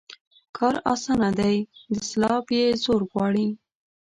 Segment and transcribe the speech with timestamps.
[0.57, 1.55] کار اسانه دى،
[1.95, 3.47] دسلاپ يې زور غواړي.